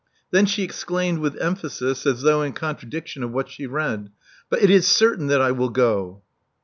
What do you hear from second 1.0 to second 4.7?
with emphasis, as though in contradiction of what she read. But